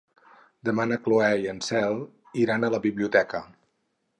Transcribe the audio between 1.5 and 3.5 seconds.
na Cel iran a la biblioteca.